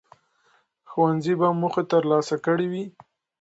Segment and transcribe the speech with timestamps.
[0.89, 2.85] ښوونځي به موخې ترلاسه کړي وي.